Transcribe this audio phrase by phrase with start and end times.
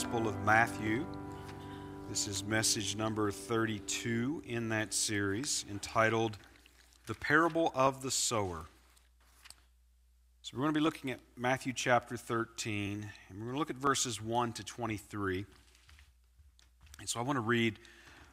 [0.00, 1.04] Gospel of Matthew.
[2.08, 6.38] This is message number 32 in that series entitled
[7.06, 8.66] The Parable of the Sower.
[10.42, 13.70] So we're going to be looking at Matthew chapter 13, and we're going to look
[13.70, 15.44] at verses 1 to 23.
[17.00, 17.80] And so I want to read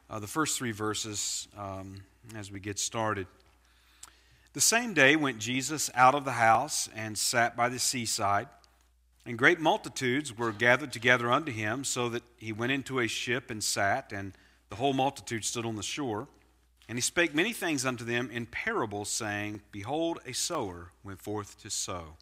[0.08, 1.96] uh, the first three verses um,
[2.36, 3.26] as we get started.
[4.52, 8.46] The same day went Jesus out of the house and sat by the seaside,
[9.26, 13.50] and great multitudes were gathered together unto him, so that he went into a ship
[13.50, 14.32] and sat, and
[14.70, 16.28] the whole multitude stood on the shore.
[16.88, 21.60] And he spake many things unto them in parables, saying, Behold, a sower went forth
[21.62, 22.16] to sow.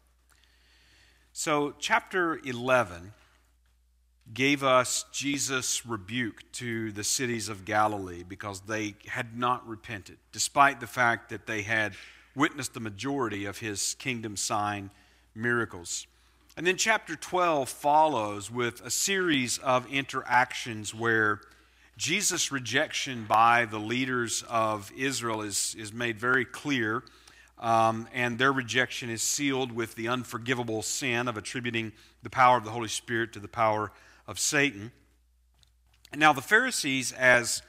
[1.33, 3.13] So, chapter 11
[4.33, 10.79] gave us Jesus' rebuke to the cities of Galilee because they had not repented, despite
[10.79, 11.93] the fact that they had
[12.35, 14.89] witnessed the majority of his kingdom sign
[15.35, 16.07] miracles.
[16.57, 21.41] And then chapter 12 follows with a series of interactions where
[21.97, 27.03] Jesus' rejection by the leaders of Israel is, is made very clear,
[27.59, 31.91] um, and their rejection is sealed with the unforgivable sin of attributing
[32.23, 33.91] the power of the Holy Spirit to the power
[34.25, 34.93] of Satan.
[36.13, 37.63] And now, the Pharisees, as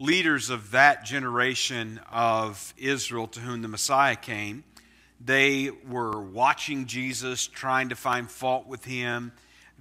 [0.00, 4.64] leaders of that generation of Israel to whom the Messiah came,
[5.24, 9.32] they were watching Jesus, trying to find fault with him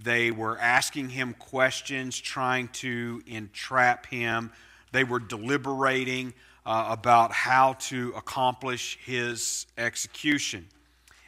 [0.02, 4.52] they were asking him questions, trying to entrap him.
[4.92, 6.34] They were deliberating
[6.66, 10.68] uh, about how to accomplish his execution.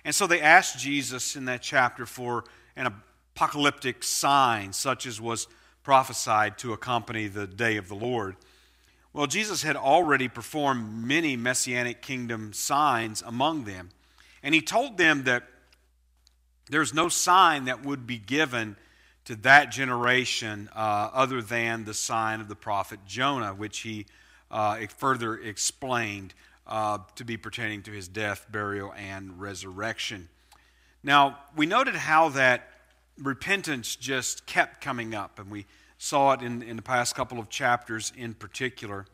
[0.03, 5.47] And so they asked Jesus in that chapter for an apocalyptic sign, such as was
[5.83, 8.35] prophesied to accompany the day of the Lord.
[9.13, 13.89] Well, Jesus had already performed many messianic kingdom signs among them.
[14.45, 15.43] And he told them that
[16.69, 18.77] there's no sign that would be given
[19.25, 24.05] to that generation uh, other than the sign of the prophet Jonah, which he
[24.51, 26.35] uh, further explained
[26.67, 30.29] uh, to be pertaining to his death, burial, and resurrection.
[31.01, 32.69] Now, we noted how that
[33.17, 35.65] repentance just kept coming up, and we
[35.97, 39.07] saw it in, in the past couple of chapters in particular.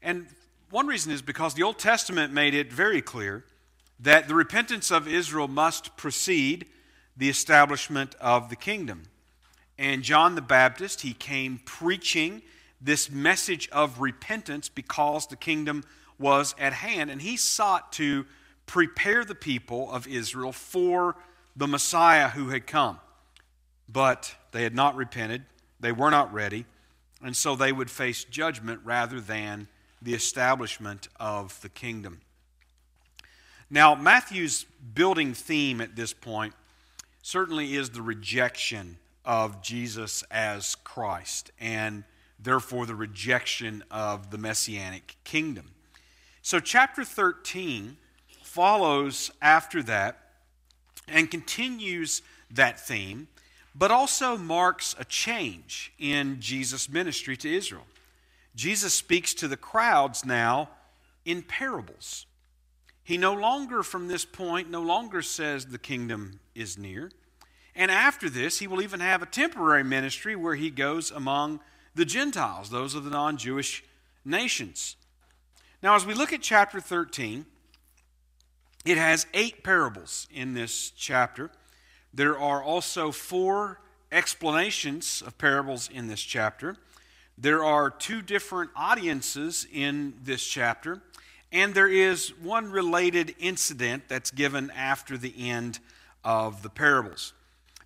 [0.00, 0.28] And
[0.70, 3.44] one reason is because the Old Testament made it very clear
[4.00, 6.66] that the repentance of Israel must precede
[7.16, 9.04] the establishment of the kingdom.
[9.78, 12.42] And John the Baptist, he came preaching
[12.80, 15.84] this message of repentance because the kingdom
[16.18, 17.10] was at hand.
[17.10, 18.26] And he sought to
[18.66, 21.16] prepare the people of Israel for
[21.56, 23.00] the Messiah who had come.
[23.88, 25.44] But they had not repented,
[25.80, 26.64] they were not ready,
[27.22, 29.68] and so they would face judgment rather than
[30.00, 32.20] the establishment of the kingdom.
[33.70, 36.54] Now, Matthew's building theme at this point
[37.22, 42.04] certainly is the rejection of Jesus as Christ and
[42.38, 45.70] therefore the rejection of the messianic kingdom.
[46.42, 47.96] So, chapter 13
[48.42, 50.18] follows after that
[51.08, 53.28] and continues that theme,
[53.74, 57.86] but also marks a change in Jesus' ministry to Israel.
[58.54, 60.68] Jesus speaks to the crowds now
[61.24, 62.26] in parables.
[63.04, 67.10] He no longer, from this point, no longer says the kingdom is near.
[67.76, 71.60] And after this, he will even have a temporary ministry where he goes among
[71.94, 73.84] the Gentiles, those of the non Jewish
[74.24, 74.96] nations.
[75.82, 77.44] Now, as we look at chapter 13,
[78.86, 81.50] it has eight parables in this chapter.
[82.12, 83.80] There are also four
[84.12, 86.76] explanations of parables in this chapter.
[87.36, 91.02] There are two different audiences in this chapter.
[91.54, 95.78] And there is one related incident that's given after the end
[96.24, 97.32] of the parables.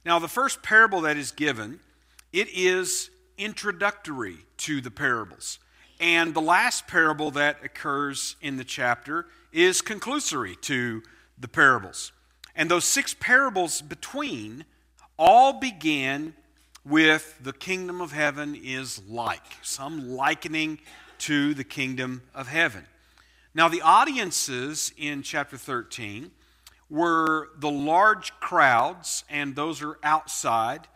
[0.06, 1.80] Now, the first parable that is given,
[2.32, 5.58] it is introductory to the parables.
[6.00, 11.02] And the last parable that occurs in the chapter is conclusory to
[11.38, 12.12] the parables.
[12.56, 14.64] And those six parables between
[15.18, 16.32] all begin
[16.86, 20.78] with the kingdom of heaven is like, some likening
[21.18, 22.86] to the kingdom of heaven.
[23.54, 26.30] Now, the audiences in chapter 13
[26.90, 30.86] were the large crowds, and those are outside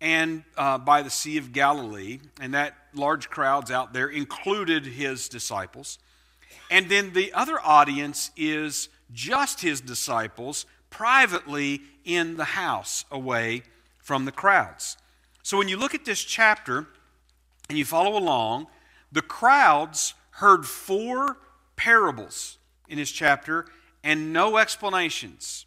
[0.00, 5.28] and uh, by the Sea of Galilee, and that large crowds out there included his
[5.28, 5.98] disciples.
[6.70, 13.62] And then the other audience is just his disciples privately in the house away
[13.98, 14.96] from the crowds.
[15.44, 16.88] So when you look at this chapter
[17.68, 18.66] and you follow along,
[19.12, 21.36] the crowds heard four
[21.82, 22.58] parables
[22.88, 23.66] in this chapter
[24.04, 25.66] and no explanations.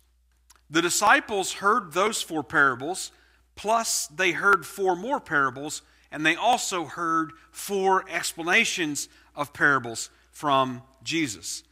[0.70, 3.12] The disciples heard those four parables,
[3.56, 5.82] plus they heard four more parables,
[6.12, 11.64] and they also heard four explanations of parables from Jesus.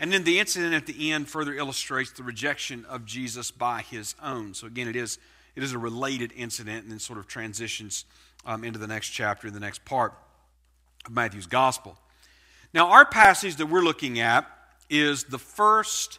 [0.00, 4.16] And then the incident at the end further illustrates the rejection of Jesus by his
[4.20, 4.54] own.
[4.54, 5.18] So again, it is,
[5.54, 8.04] it is a related incident and then sort of transitions
[8.44, 10.12] um, into the next chapter, the next part
[11.06, 11.96] of Matthew's gospel.
[12.74, 14.46] Now, our passage that we're looking at
[14.88, 16.18] is the first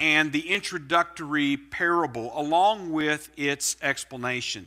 [0.00, 4.66] and the introductory parable, along with its explanation.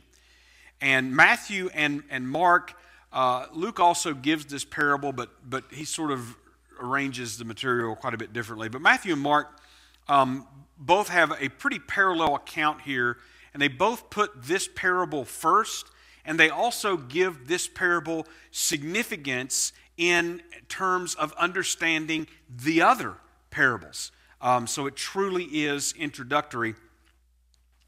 [0.80, 2.72] And Matthew and, and Mark,
[3.12, 6.34] uh, Luke also gives this parable, but, but he sort of
[6.80, 8.70] arranges the material quite a bit differently.
[8.70, 9.60] But Matthew and Mark
[10.08, 10.46] um,
[10.78, 13.18] both have a pretty parallel account here,
[13.52, 15.90] and they both put this parable first,
[16.24, 23.14] and they also give this parable significance in terms of understanding the other
[23.50, 24.12] parables.
[24.40, 26.74] Um, so it truly is introductory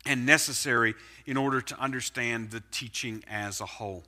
[0.07, 0.95] and necessary
[1.27, 4.05] in order to understand the teaching as a whole.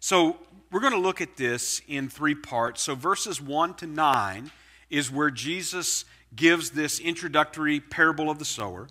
[0.00, 0.38] So
[0.70, 2.82] we're going to look at this in three parts.
[2.82, 4.50] So verses 1 to 9
[4.88, 8.88] is where Jesus gives this introductory parable of the sower.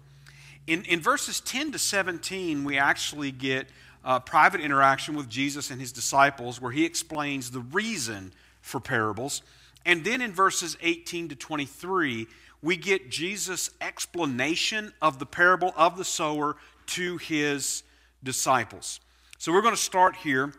[0.68, 3.68] In, in verses 10 to 17, we actually get
[4.04, 8.32] a private interaction with Jesus and his disciples where he explains the reason
[8.62, 9.42] for parables.
[9.86, 12.28] And then in verses 18 to 23,
[12.62, 16.56] we get Jesus' explanation of the parable of the sower
[16.88, 17.84] to his
[18.24, 19.00] disciples.
[19.40, 20.54] So we're going to start here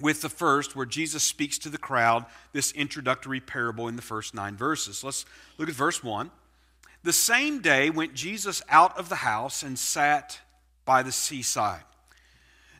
[0.00, 4.34] with the first, where Jesus speaks to the crowd, this introductory parable in the first
[4.34, 5.04] nine verses.
[5.04, 5.24] Let's
[5.56, 6.30] look at verse 1.
[7.04, 10.40] The same day went Jesus out of the house and sat
[10.84, 11.84] by the seaside.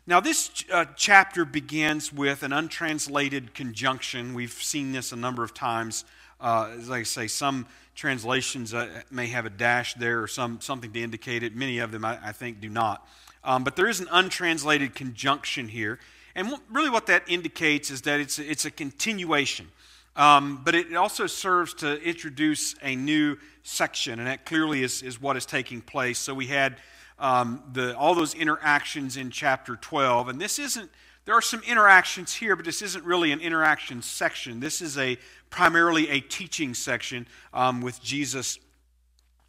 [0.07, 4.35] Now, this uh, chapter begins with an untranslated conjunction.
[4.35, 6.05] We've seen this a number of times.
[6.39, 7.65] Uh, as I say, some
[7.95, 11.57] translations uh, may have a dash there or some, something to indicate it.
[11.57, 13.09] Many of them, I, I think, do not.
[13.45, 15.99] Um, but there is an untranslated conjunction here.
[16.35, 19.69] And really, what that indicates is that it's a, it's a continuation.
[20.17, 25.19] Um, but it also serves to introduce a new section, and that clearly is, is
[25.19, 26.19] what is taking place.
[26.19, 26.77] So we had
[27.19, 30.91] um, the, all those interactions in chapter 12, and this isn't,
[31.25, 34.61] there are some interactions here, but this isn't really an interaction section.
[34.61, 35.17] This is a
[35.51, 38.59] primarily a teaching section um, with Jesus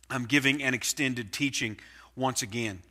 [0.10, 1.78] um, giving an extended teaching
[2.16, 2.82] once again.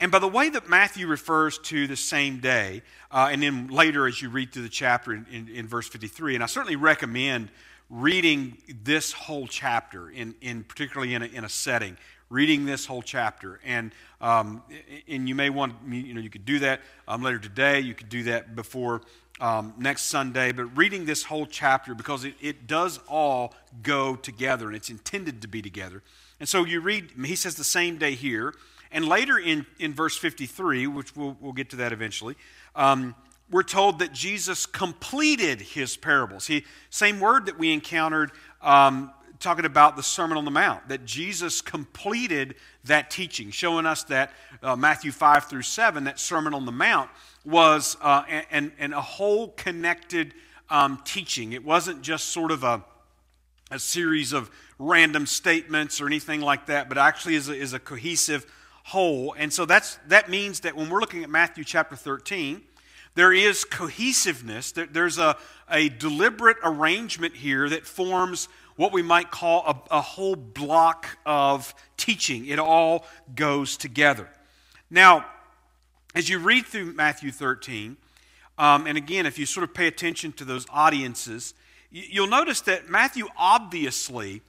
[0.00, 4.08] And by the way that Matthew refers to the same day, uh, and then later
[4.08, 7.50] as you read through the chapter in, in, in, verse 53, and I certainly recommend
[7.92, 11.98] reading this whole chapter, in, in particularly in a, in a setting,
[12.30, 13.60] reading this whole chapter.
[13.64, 13.92] And,
[14.22, 14.62] um,
[15.06, 18.08] and you may want, you know, you could do that um, later today, you could
[18.08, 19.02] do that before
[19.40, 24.68] um, next Sunday, but reading this whole chapter because it, it does all go together
[24.68, 26.02] and it's intended to be together.
[26.40, 28.54] And so you read, he says the same day here.
[28.90, 32.36] And later in, in verse 53, which we'll, we'll get to that eventually,
[32.74, 33.14] um,
[33.52, 36.46] we're told that Jesus completed his parables.
[36.46, 38.32] He, same word that we encountered
[38.62, 42.54] um, talking about the Sermon on the Mount, that Jesus completed
[42.84, 44.32] that teaching, showing us that
[44.62, 47.10] uh, Matthew 5 through 7, that Sermon on the Mount,
[47.44, 50.32] was uh, an, an, a whole connected
[50.70, 51.52] um, teaching.
[51.52, 52.82] It wasn't just sort of a,
[53.70, 57.78] a series of random statements or anything like that, but actually is a, is a
[57.78, 58.46] cohesive
[58.84, 59.34] whole.
[59.36, 62.62] And so that's, that means that when we're looking at Matthew chapter 13,
[63.14, 64.72] there is cohesiveness.
[64.72, 65.36] There's a,
[65.70, 71.74] a deliberate arrangement here that forms what we might call a, a whole block of
[71.96, 72.46] teaching.
[72.46, 73.04] It all
[73.34, 74.28] goes together.
[74.90, 75.26] Now,
[76.14, 77.96] as you read through Matthew 13,
[78.58, 81.54] um, and again, if you sort of pay attention to those audiences,
[81.90, 84.42] you'll notice that Matthew obviously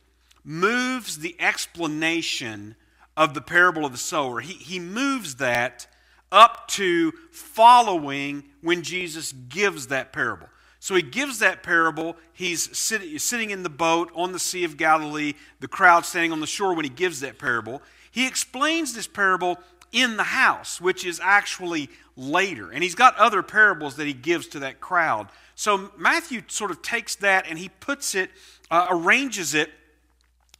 [0.43, 2.75] moves the explanation
[3.15, 4.39] of the parable of the sower.
[4.39, 5.88] He, he moves that
[6.33, 10.47] up to following when Jesus gives that parable.
[10.79, 12.17] So he gives that parable.
[12.33, 16.41] He's sit, sitting in the boat on the Sea of Galilee, the crowd standing on
[16.41, 17.81] the shore when he gives that parable.
[18.11, 19.59] He explains this parable
[19.93, 22.69] in the house, which is actually later.
[22.69, 25.29] And he's got other parables that he gives to that crowd.
[25.55, 28.31] So Matthew sort of takes that and he puts it,
[28.69, 29.69] uh, arranges it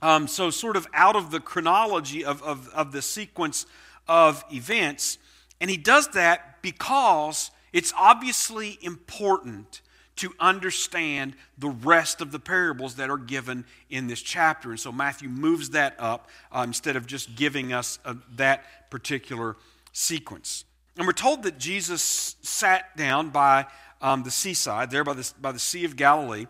[0.03, 3.65] um, so, sort of out of the chronology of, of, of the sequence
[4.06, 5.18] of events.
[5.60, 9.82] And he does that because it's obviously important
[10.16, 14.70] to understand the rest of the parables that are given in this chapter.
[14.70, 19.58] And so Matthew moves that up uh, instead of just giving us uh, that particular
[19.92, 20.66] sequence.
[20.98, 23.66] And we're told that Jesus sat down by
[24.02, 26.46] um, the seaside, there by the, by the Sea of Galilee,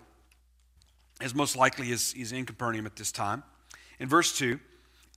[1.22, 3.44] as most likely is, he's in Capernaum at this time.
[4.00, 4.60] In verse 2,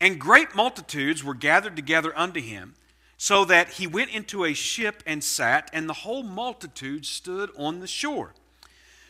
[0.00, 2.74] and great multitudes were gathered together unto him,
[3.16, 7.80] so that he went into a ship and sat, and the whole multitude stood on
[7.80, 8.34] the shore.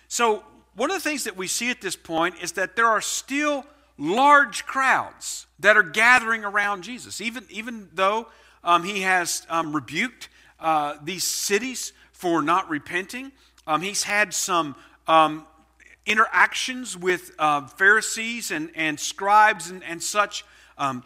[0.08, 0.44] So,
[0.74, 3.64] one of the things that we see at this point is that there are still
[3.98, 8.26] large crowds that are gathering around Jesus, even, even though
[8.62, 10.28] um, he has um, rebuked
[10.60, 13.32] uh, these cities for not repenting.
[13.66, 15.46] Um, he's had some um,
[16.04, 20.44] interactions with uh, Pharisees and, and scribes and, and such
[20.78, 21.02] um,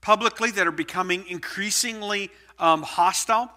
[0.00, 3.50] publicly that are becoming increasingly um, hostile.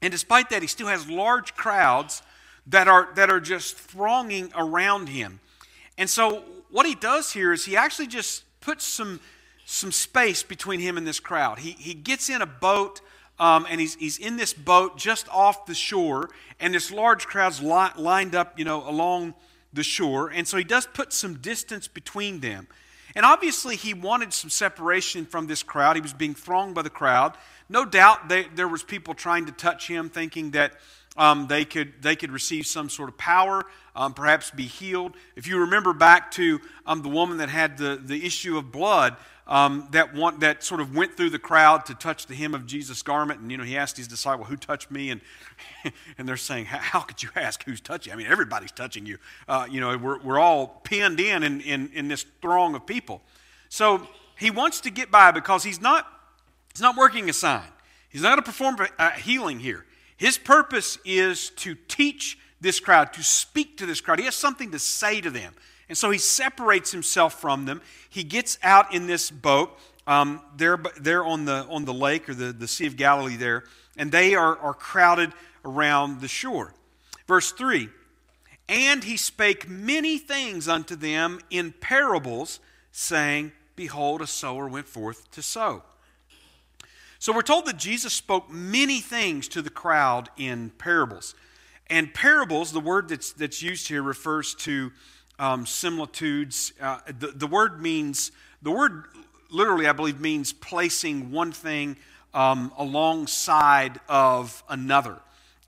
[0.00, 2.22] And despite that, he still has large crowds
[2.66, 5.40] that are, that are just thronging around him.
[5.96, 9.20] And so, what he does here is he actually just puts some,
[9.64, 11.58] some space between him and this crowd.
[11.58, 13.00] He, he gets in a boat.
[13.40, 16.28] Um, and he's, he's in this boat just off the shore,
[16.58, 19.34] and this large crowd's li- lined up, you know, along
[19.72, 20.28] the shore.
[20.28, 22.66] And so he does put some distance between them.
[23.14, 25.96] And obviously, he wanted some separation from this crowd.
[25.96, 27.36] He was being thronged by the crowd.
[27.68, 30.72] No doubt they, there was people trying to touch him, thinking that
[31.16, 35.14] um, they, could, they could receive some sort of power, um, perhaps be healed.
[35.36, 39.16] If you remember back to um, the woman that had the, the issue of blood,
[39.48, 42.66] um, that, one, that sort of went through the crowd to touch the hem of
[42.66, 43.40] Jesus' garment.
[43.40, 45.10] And, you know, he asked his disciple, Who touched me?
[45.10, 45.20] And,
[46.18, 48.12] and they're saying, How could you ask who's touching?
[48.12, 49.18] I mean, everybody's touching you.
[49.48, 53.22] Uh, you know, we're, we're all pinned in, in in, in this throng of people.
[53.70, 54.06] So
[54.38, 56.06] he wants to get by because he's not,
[56.78, 57.66] he's not working a sign.
[58.08, 59.84] He's not going to perform a healing here.
[60.16, 64.20] His purpose is to teach this crowd, to speak to this crowd.
[64.20, 65.54] He has something to say to them.
[65.88, 67.82] And so he separates himself from them.
[68.08, 69.76] He gets out in this boat.
[70.06, 73.64] Um, they're, they're on, the, on the lake or the, the Sea of Galilee there,
[73.96, 75.32] and they are, are crowded
[75.64, 76.74] around the shore.
[77.26, 77.88] Verse 3
[78.68, 82.60] And he spake many things unto them in parables,
[82.92, 85.82] saying, Behold, a sower went forth to sow.
[87.20, 91.34] So we're told that Jesus spoke many things to the crowd in parables.
[91.90, 94.92] And parables, the word that's, that's used here refers to
[95.38, 96.72] um, similitudes.
[96.80, 98.30] Uh, the, the word means,
[98.62, 99.06] the word
[99.50, 101.96] literally, I believe, means placing one thing
[102.34, 105.18] um, alongside of another.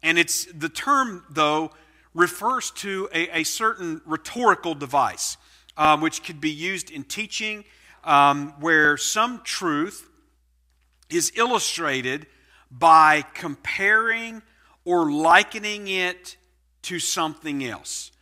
[0.04, 1.73] And it's the term, though,
[2.14, 5.37] refers to a, a certain rhetorical device,
[5.76, 7.64] um, which could be used in teaching,
[8.04, 10.10] um, where some truth
[11.11, 12.26] is illustrated
[12.71, 14.43] by comparing
[14.85, 16.37] or likening it
[16.83, 18.12] to something else.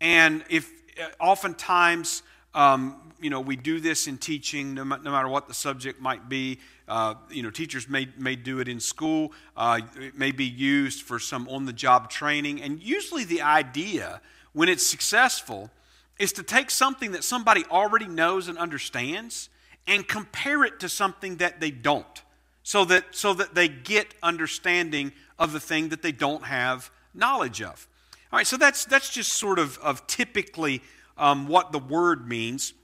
[0.00, 2.22] And if uh, oftentimes,
[2.54, 6.28] um, you know, we do this in teaching, no, no matter what the subject might
[6.28, 6.60] be.
[6.88, 9.32] Uh, you know, teachers may, may do it in school.
[9.56, 12.62] Uh, it may be used for some on the job training.
[12.62, 14.20] And usually, the idea,
[14.52, 15.70] when it's successful,
[16.18, 19.48] is to take something that somebody already knows and understands
[19.86, 22.22] and compare it to something that they don't
[22.66, 27.62] so that, so that they get understanding of the thing that they don't have knowledge
[27.62, 27.86] of.
[28.32, 30.82] All right, so that's, that's just sort of, of typically
[31.16, 32.74] um, what the word means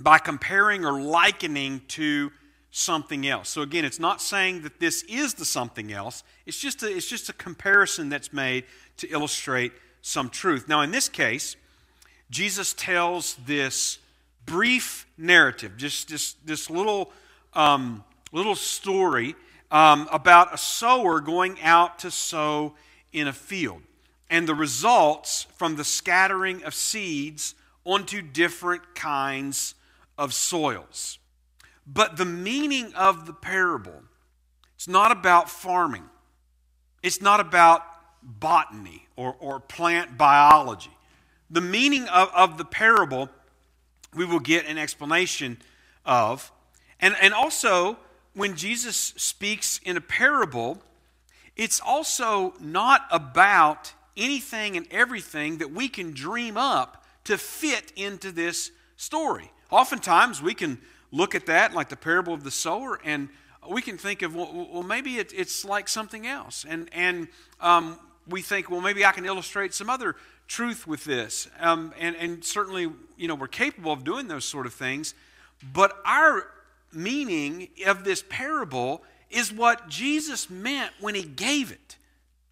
[0.00, 2.32] by comparing or likening to
[2.70, 3.50] something else.
[3.50, 6.24] So again, it's not saying that this is the something else.
[6.46, 8.64] It's just a, it's just a comparison that's made
[8.96, 10.66] to illustrate some truth.
[10.66, 11.56] Now, in this case,
[12.30, 13.98] Jesus tells this
[14.46, 17.12] brief narrative, just this, this little,
[17.52, 18.02] um,
[18.34, 19.36] little story
[19.70, 22.74] um, about a sower going out to sow
[23.12, 23.80] in a field
[24.28, 29.76] and the results from the scattering of seeds onto different kinds
[30.18, 31.18] of soils.
[31.86, 34.02] But the meaning of the parable,
[34.74, 36.04] it's not about farming.
[37.02, 37.82] It's not about
[38.22, 40.90] botany or, or plant biology.
[41.50, 43.28] The meaning of, of the parable,
[44.14, 45.58] we will get an explanation
[46.04, 46.50] of.
[46.98, 47.98] And, and also,
[48.34, 50.82] when Jesus speaks in a parable,
[51.56, 58.30] it's also not about anything and everything that we can dream up to fit into
[58.32, 59.50] this story.
[59.70, 60.78] Oftentimes, we can
[61.10, 63.28] look at that like the parable of the sower and
[63.70, 66.66] we can think of, well, well maybe it, it's like something else.
[66.68, 67.28] And, and
[67.60, 67.98] um,
[68.28, 70.16] we think, well, maybe I can illustrate some other
[70.48, 71.48] truth with this.
[71.60, 75.14] Um, and, and certainly, you know, we're capable of doing those sort of things.
[75.72, 76.46] But our
[76.94, 81.96] meaning of this parable is what Jesus meant when he gave it.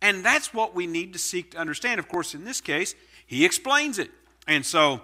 [0.01, 2.01] And that's what we need to seek to understand.
[2.01, 2.95] Of course, in this case,
[3.27, 4.11] he explains it.
[4.49, 5.01] And so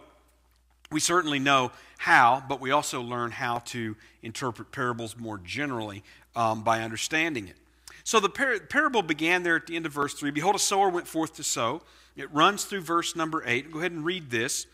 [0.91, 6.03] we certainly know how, but we also learn how to interpret parables more generally
[6.35, 7.57] um, by understanding it.
[8.05, 10.31] So the par- parable began there at the end of verse 3.
[10.31, 11.83] Behold, a sower went forth to sow.
[12.17, 13.71] It runs through verse number 8.
[13.71, 14.67] Go ahead and read this.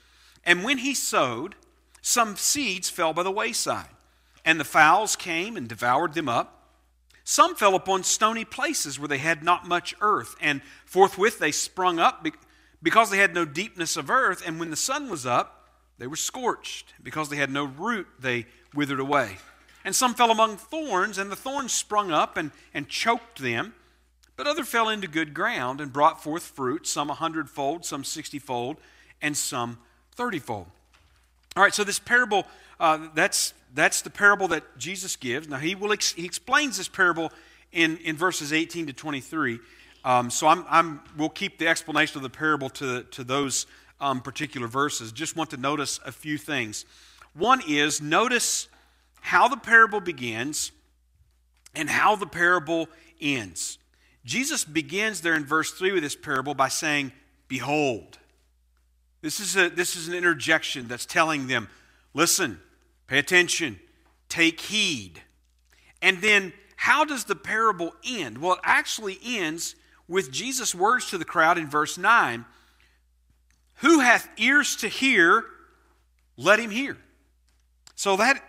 [0.47, 1.55] And when he sowed,
[2.01, 3.89] some seeds fell by the wayside,
[4.45, 6.51] and the fowls came and devoured them up.
[7.25, 11.99] Some fell upon stony places where they had not much earth, and forthwith they sprung
[11.99, 12.27] up
[12.83, 14.43] because they had no deepness of earth.
[14.47, 16.93] And when the sun was up, they were scorched.
[17.03, 19.39] Because they had no root, they withered away.
[19.85, 23.75] And some fell among thorns, and the thorns sprung up and, and choked them.
[24.37, 28.77] But other fell into good ground and brought forth fruit, some a hundredfold, some sixtyfold,
[29.23, 29.79] and some
[30.17, 30.67] thirtyfold.
[31.57, 32.47] All right, so this parable,
[32.81, 35.49] uh, that's, that's the parable that Jesus gives.
[35.49, 37.33] Now, he, will ex- he explains this parable
[37.73, 39.59] in, in verses 18 to 23.
[40.05, 43.67] Um, so I'm, I'm, we'll keep the explanation of the parable to, to those
[44.01, 45.13] um, particular verses.
[45.13, 46.85] Just want to notice a few things.
[47.35, 48.69] One is notice
[49.21, 50.71] how the parable begins
[51.75, 52.89] and how the parable
[53.21, 53.79] ends.
[54.25, 57.13] Jesus begins there in verse 3 with this parable by saying,
[57.49, 58.19] Behold.
[59.21, 61.69] This is, a, this is an interjection that's telling them,
[62.13, 62.61] listen,
[63.15, 63.79] pay attention,
[64.29, 65.23] take heed.
[66.03, 68.39] And then, how does the parable end?
[68.39, 69.77] Well, it actually ends
[70.09, 72.45] with Jesus' words to the crowd in verse 9
[73.77, 75.45] Who hath ears to hear,
[76.37, 76.99] let him hear.
[77.95, 78.43] So that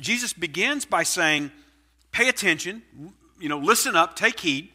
[0.00, 1.52] Jesus begins by saying,
[2.10, 2.82] pay attention,
[3.38, 4.70] you know, listen up, take heed.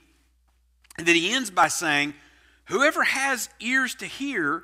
[0.98, 2.14] And then he ends by saying,
[2.66, 4.64] whoever has ears to hear,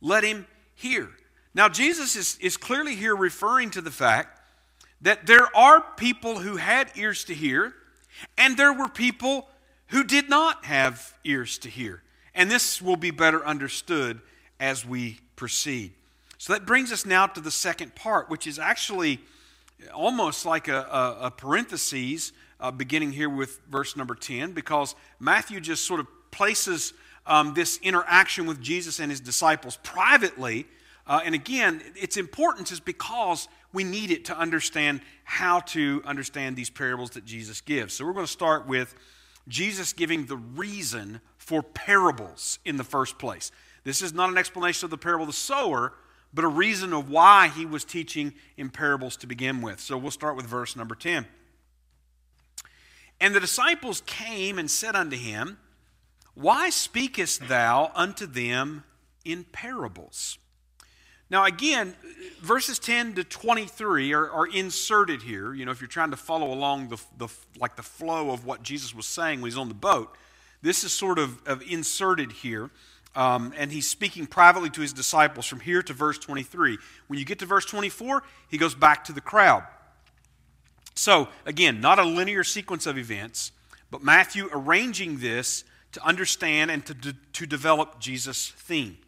[0.00, 1.10] let him hear.
[1.54, 4.40] Now, Jesus is, is clearly here referring to the fact
[5.00, 7.74] that there are people who had ears to hear,
[8.36, 9.48] and there were people
[9.88, 12.02] who did not have ears to hear.
[12.34, 14.20] And this will be better understood
[14.58, 15.92] as we proceed.
[16.38, 19.20] So that brings us now to the second part, which is actually
[19.92, 25.60] almost like a, a, a parenthesis uh, beginning here with verse number 10 because Matthew
[25.60, 26.94] just sort of places
[27.26, 30.66] um, this interaction with Jesus and his disciples privately.
[31.06, 36.56] Uh, and again, its importance is because we need it to understand how to understand
[36.56, 37.94] these parables that Jesus gives.
[37.94, 38.94] So we're going to start with
[39.48, 43.50] Jesus giving the reason for parables in the first place.
[43.82, 45.92] This is not an explanation of the parable of the sower,
[46.32, 49.80] but a reason of why he was teaching in parables to begin with.
[49.80, 51.26] So we'll start with verse number 10.
[53.20, 55.58] And the disciples came and said unto him,
[56.34, 58.84] Why speakest thou unto them
[59.24, 60.38] in parables?
[61.30, 61.94] Now, again,
[62.40, 65.54] verses 10 to 23 are, are, inserted here.
[65.54, 68.62] You know, if you're trying to follow along the, the, like the flow of what
[68.62, 70.16] Jesus was saying when he's on the boat,
[70.62, 72.70] this is sort of, of inserted here.
[73.16, 76.78] Um, and he's speaking privately to his disciples from here to verse 23.
[77.06, 79.64] When you get to verse 24, he goes back to the crowd.
[80.94, 83.52] So, again, not a linear sequence of events,
[83.90, 88.98] but Matthew arranging this to understand and to, de- to develop Jesus' theme.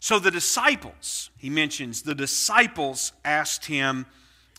[0.00, 4.06] So, the disciples, he mentions, the disciples asked him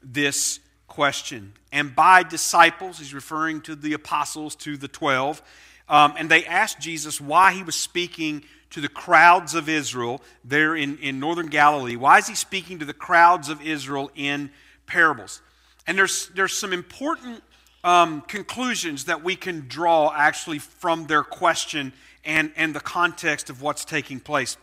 [0.04, 1.54] this question.
[1.72, 5.42] And by disciples, he's referring to the apostles, to the 12.
[5.88, 10.76] Um, and they asked Jesus why he was speaking to the crowds of Israel there
[10.76, 11.96] in, in northern Galilee.
[11.96, 14.52] Why is he speaking to the crowds of Israel in
[14.86, 15.42] parables?
[15.88, 17.44] And there's, there's some important
[17.84, 23.62] um, conclusions that we can draw actually from their question and, and the context of
[23.62, 24.58] what's taking place.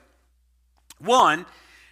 [0.98, 1.46] One,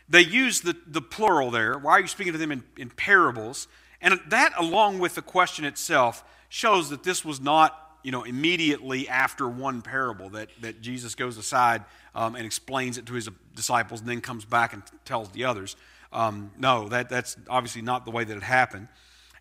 [0.08, 1.78] they use the, the plural there.
[1.78, 3.68] Why are you speaking to them in, in parables?
[4.00, 9.08] And that, along with the question itself, shows that this was not you know, immediately
[9.08, 11.82] after one parable that, that Jesus goes aside
[12.14, 15.74] um, and explains it to his disciples and then comes back and tells the others.
[16.12, 18.88] Um, no, that, that's obviously not the way that it happened.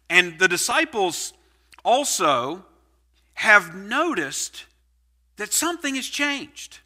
[0.10, 1.34] And the disciples
[1.84, 2.66] also
[3.34, 4.66] have noticed
[5.36, 6.80] that something has changed,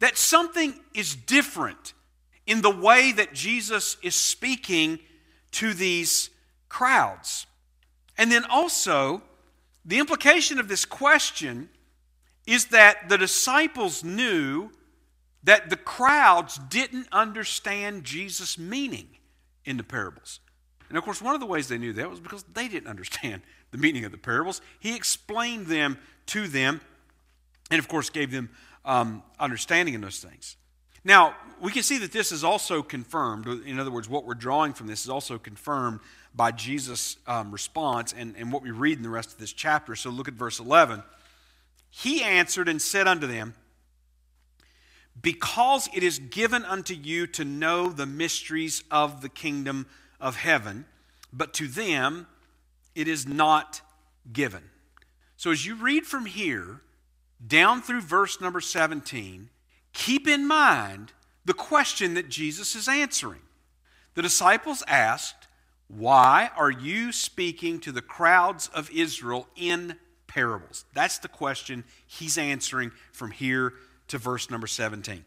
[0.00, 1.94] that something is different
[2.46, 4.98] in the way that Jesus is speaking
[5.52, 6.30] to these
[6.68, 7.46] crowds.
[8.16, 9.22] And then also,
[9.84, 11.68] the implication of this question
[12.46, 14.70] is that the disciples knew
[15.42, 19.08] that the crowds didn't understand Jesus' meaning
[19.64, 20.40] in the parables.
[20.88, 23.42] And of course, one of the ways they knew that was because they didn't understand
[23.70, 24.60] the meaning of the parables.
[24.80, 26.80] He explained them to them,
[27.70, 28.50] and of course, gave them
[28.84, 30.56] um, understanding in those things.
[31.06, 33.46] Now, we can see that this is also confirmed.
[33.46, 36.00] In other words, what we're drawing from this is also confirmed
[36.34, 39.94] by Jesus' um, response and, and what we read in the rest of this chapter.
[39.94, 41.04] So look at verse 11.
[41.90, 43.54] He answered and said unto them,
[45.22, 49.86] Because it is given unto you to know the mysteries of the kingdom
[50.20, 50.86] of heaven,
[51.32, 52.26] but to them
[52.96, 53.80] it is not
[54.32, 54.64] given.
[55.36, 56.80] So as you read from here
[57.46, 59.50] down through verse number 17,
[59.96, 61.12] keep in mind
[61.46, 63.40] the question that Jesus is answering.
[64.14, 65.48] The disciples asked,
[65.88, 70.84] Why are you speaking to the crowds of Israel in parables?
[70.92, 73.72] That's the question he's answering from here
[74.08, 75.24] to verse number 17.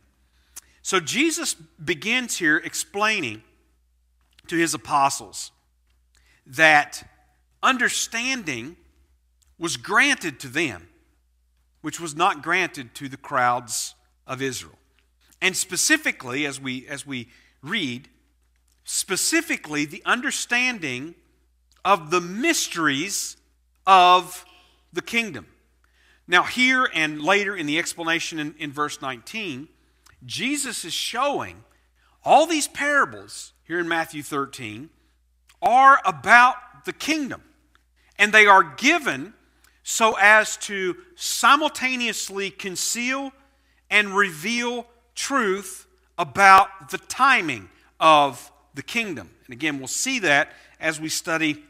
[0.83, 3.41] So Jesus begins here explaining
[4.47, 5.51] to his apostles
[6.45, 7.07] that
[7.63, 8.77] understanding
[9.57, 10.89] was granted to them,
[11.81, 13.95] which was not granted to the crowds
[14.29, 14.77] of Israel.
[15.41, 17.27] And specifically, as we, as we
[17.61, 18.07] read,
[18.85, 21.15] specifically the understanding
[21.83, 23.35] of the mysteries
[23.85, 24.45] of
[24.93, 25.47] the kingdom.
[26.27, 29.67] Now, here and later in the explanation in, in verse 19,
[30.25, 31.63] Jesus is showing
[32.23, 34.89] all these parables here in Matthew 13
[35.61, 37.41] are about the kingdom.
[38.17, 39.33] And they are given
[39.83, 43.31] so as to simultaneously conceal
[43.89, 49.29] and reveal truth about the timing of the kingdom.
[49.45, 51.63] And again, we'll see that as we study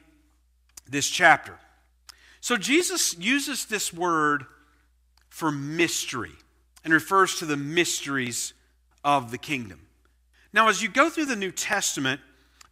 [0.87, 1.57] this chapter.
[2.41, 4.45] So Jesus uses this word
[5.29, 6.33] for mystery
[6.83, 8.53] and refers to the mysteries
[9.03, 9.81] of the kingdom.
[10.51, 12.21] Now, as you go through the New Testament,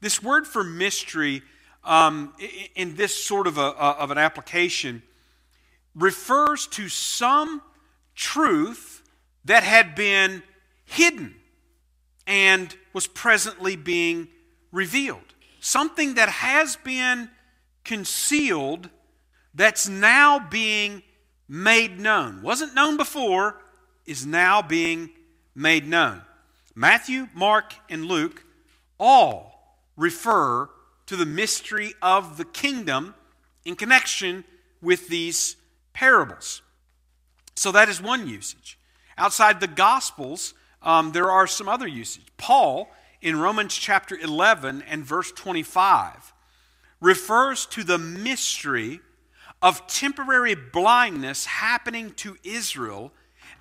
[0.02, 1.44] this word for mystery,
[1.84, 2.34] um,
[2.76, 5.02] in this sort of, a, of an application,
[5.96, 7.62] refers to some
[8.16, 8.97] truth
[9.48, 10.44] that had been
[10.86, 11.36] hidden
[12.26, 14.28] and was presently being
[14.72, 15.34] revealed.
[15.60, 17.30] Something that has been
[17.84, 18.90] concealed
[19.54, 21.02] that's now being
[21.48, 22.42] made known.
[22.42, 23.62] Wasn't known before,
[24.06, 25.10] is now being
[25.56, 26.22] made known.
[26.76, 28.46] Matthew, Mark, and Luke
[29.00, 30.70] all refer
[31.08, 33.16] to the mystery of the kingdom
[33.66, 34.44] in connection
[34.82, 35.56] with these
[35.94, 36.62] parables.
[37.56, 38.77] So that is one usage.
[39.18, 42.26] Outside the Gospels, um, there are some other usage.
[42.38, 42.90] Paul,
[43.22, 46.34] in Romans chapter 11 and verse 25,
[47.02, 49.00] refers to the mystery
[49.62, 53.12] of temporary blindness happening to Israel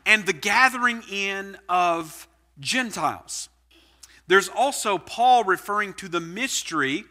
[0.04, 2.28] and the gathering in of
[2.60, 3.48] Gentiles.
[4.26, 7.04] There's also Paul referring to the mystery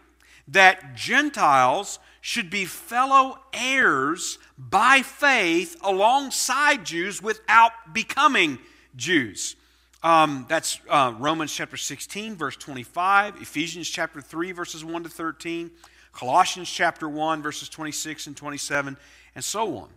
[0.47, 8.59] that Gentiles should be fellow heirs by faith alongside Jews without becoming
[8.95, 9.55] Jews.
[10.03, 15.71] Um, that's uh, Romans chapter 16, verse 25, Ephesians chapter 3, verses 1 to 13,
[16.13, 18.97] Colossians chapter 1, verses 26 and 27,
[19.33, 19.89] and so on.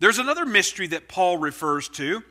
[0.00, 2.22] There's another mystery that Paul refers to,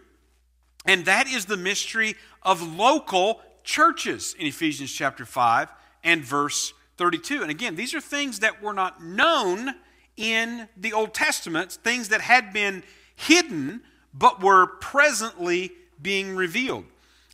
[0.86, 5.70] and that is the mystery of local churches in Ephesians chapter 5
[6.04, 7.42] and verse 32.
[7.42, 9.74] And again, these are things that were not known
[10.18, 12.84] in the Old Testament, things that had been
[13.16, 13.82] hidden
[14.14, 16.86] but were presently being revealed.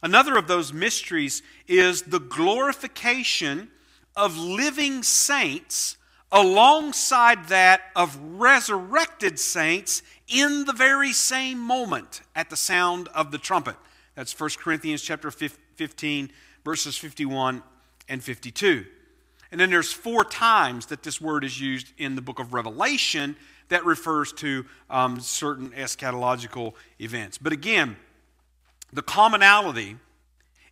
[0.03, 3.69] Another of those mysteries is the glorification
[4.15, 5.97] of living saints
[6.31, 13.37] alongside that of resurrected saints in the very same moment at the sound of the
[13.37, 13.75] trumpet.
[14.15, 16.31] That's 1 Corinthians chapter 15
[16.63, 17.63] verses 51
[18.07, 18.85] and 52.
[19.51, 23.35] And then there's four times that this word is used in the book of Revelation
[23.67, 27.37] that refers to um, certain eschatological events.
[27.37, 27.97] But again,
[28.93, 29.97] the commonality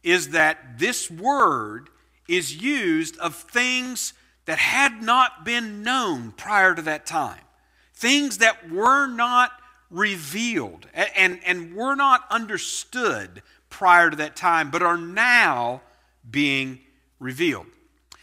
[0.03, 1.89] is that this word
[2.27, 4.13] is used of things
[4.45, 7.41] that had not been known prior to that time,
[7.93, 9.51] things that were not
[9.89, 15.81] revealed and, and, and were not understood prior to that time, but are now
[16.29, 16.79] being
[17.19, 17.67] revealed.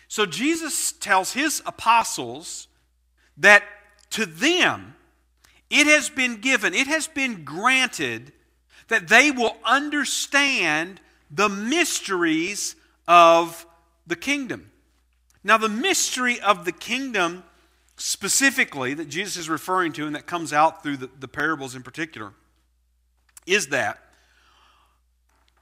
[0.08, 2.68] So Jesus tells his apostles
[3.36, 3.64] that
[4.10, 4.94] to them
[5.68, 8.32] it has been given, it has been granted
[8.88, 12.76] that they will understand the mysteries
[13.08, 13.66] of
[14.06, 14.70] the kingdom.
[15.42, 17.44] Now, the mystery of the kingdom,
[17.96, 21.82] specifically, that Jesus is referring to and that comes out through the, the parables in
[21.82, 22.32] particular,
[23.46, 23.98] is that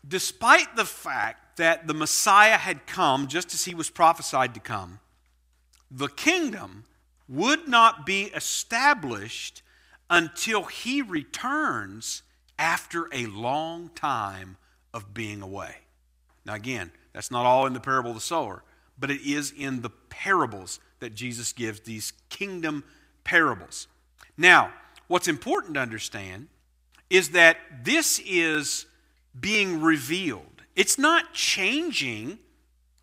[0.06, 5.00] despite the fact that the Messiah had come just as he was prophesied to come,
[5.90, 6.84] the kingdom
[7.28, 9.62] would not be established
[10.10, 12.22] until he returns
[12.58, 14.56] after a long time
[14.92, 15.76] of being away.
[16.44, 18.62] Now, again, that's not all in the parable of the sower,
[18.98, 22.84] but it is in the parables that Jesus gives, these kingdom
[23.24, 23.88] parables.
[24.36, 24.72] Now,
[25.08, 26.48] what's important to understand
[27.10, 28.86] is that this is
[29.38, 30.53] being revealed.
[30.74, 32.38] It's not changing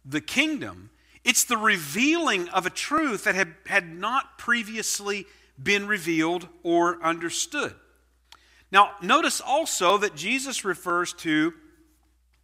[0.04, 0.90] the kingdom,
[1.24, 5.26] it's the revealing of a truth that had, had not previously
[5.62, 7.76] been revealed or understood.
[8.72, 11.54] Now, notice also that Jesus refers to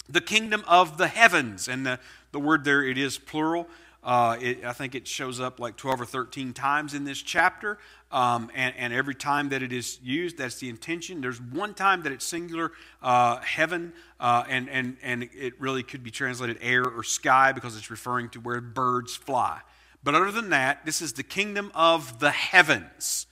[0.09, 1.99] the kingdom of the heavens, and the,
[2.31, 3.67] the word there, it is plural.
[4.03, 7.77] Uh, it, I think it shows up like 12 or 13 times in this chapter.
[8.09, 11.19] Um, and, and, every time that it is used, that's the intention.
[11.19, 12.71] There's one time that it's singular,
[13.03, 17.75] uh, heaven, uh, and, and, and it really could be translated air or sky because
[17.75, 19.59] it's referring to where birds fly.
[20.05, 23.27] But other than that, this is the kingdom of the heavens.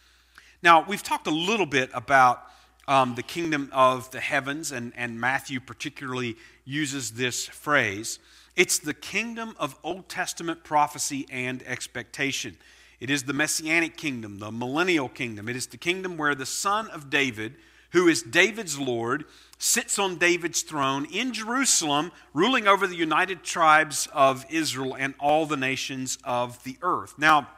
[0.61, 2.43] Now, we've talked a little bit about
[2.87, 6.35] um, the kingdom of the heavens, and, and Matthew particularly
[6.65, 8.19] uses this phrase.
[8.55, 12.57] It's the kingdom of Old Testament prophecy and expectation.
[12.99, 15.49] It is the messianic kingdom, the millennial kingdom.
[15.49, 17.55] It is the kingdom where the son of David,
[17.91, 19.25] who is David's Lord,
[19.57, 25.45] sits on David's throne in Jerusalem, ruling over the united tribes of Israel and all
[25.45, 27.15] the nations of the earth.
[27.17, 27.49] Now,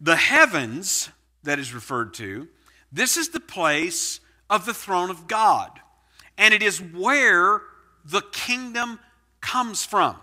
[0.00, 1.08] the heavens
[1.42, 2.48] that is referred to,
[2.92, 5.70] this is the place of the throne of God.
[6.38, 7.62] And it is where
[8.04, 9.00] the kingdom
[9.40, 10.16] comes from.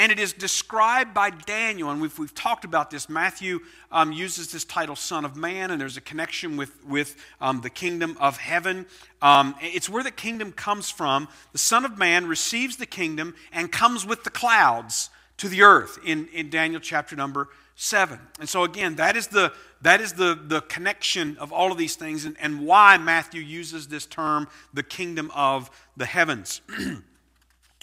[0.00, 3.10] And it is described by Daniel, and we've, we've talked about this.
[3.10, 3.60] Matthew
[3.92, 7.68] um, uses this title, Son of Man, and there's a connection with, with um, the
[7.68, 8.86] kingdom of heaven.
[9.20, 11.28] Um, it's where the kingdom comes from.
[11.52, 15.98] The Son of Man receives the kingdom and comes with the clouds to the earth
[16.02, 18.18] in, in Daniel chapter number 7.
[18.38, 21.96] And so, again, that is the, that is the, the connection of all of these
[21.96, 26.62] things and, and why Matthew uses this term, the kingdom of the heavens.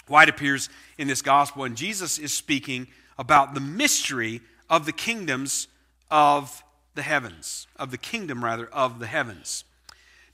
[0.07, 1.63] why it appears in this gospel.
[1.63, 5.67] And Jesus is speaking about the mystery of the kingdoms
[6.09, 6.63] of
[6.95, 9.63] the heavens, of the kingdom, rather, of the heavens.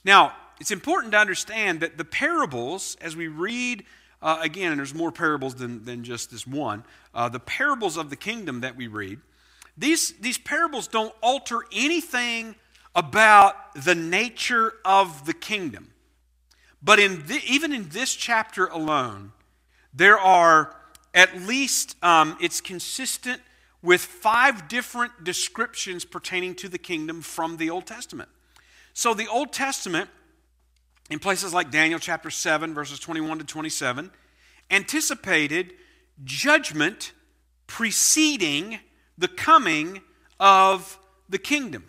[0.04, 3.84] Now, it's important to understand that the parables, as we read
[4.22, 6.84] uh, again, and there's more parables than, than just this one,
[7.14, 9.20] uh, the parables of the kingdom that we read,
[9.76, 12.54] these, these parables don't alter anything
[12.94, 15.90] about the nature of the kingdom.
[16.82, 19.32] But in the, even in this chapter alone,
[19.94, 20.74] there are
[21.14, 23.40] at least, um, it's consistent
[23.82, 28.28] with five different descriptions pertaining to the kingdom from the Old Testament.
[28.94, 30.10] So the Old Testament,
[31.10, 34.10] in places like Daniel chapter 7, verses 21 to 27,
[34.70, 35.74] anticipated
[36.24, 37.12] judgment
[37.66, 38.78] preceding
[39.18, 40.00] the coming
[40.40, 41.84] of the kingdom.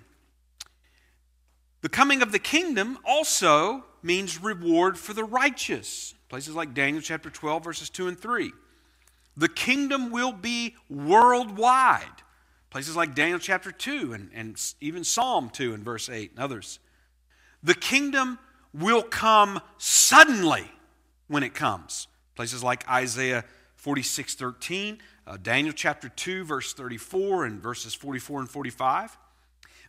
[1.81, 6.13] The coming of the kingdom also means reward for the righteous.
[6.29, 8.51] Places like Daniel chapter 12, verses 2 and 3.
[9.35, 12.03] The kingdom will be worldwide.
[12.69, 16.79] Places like Daniel chapter 2 and, and even Psalm 2 and verse 8 and others.
[17.63, 18.37] The kingdom
[18.73, 20.69] will come suddenly
[21.27, 22.07] when it comes.
[22.35, 23.43] Places like Isaiah
[23.75, 29.17] 46 13, uh, Daniel chapter 2, verse 34, and verses 44 and 45.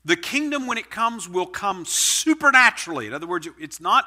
[0.07, 3.09] The kingdom, when it comes, will come supernaturally.
[3.09, 4.05] In other words, it's not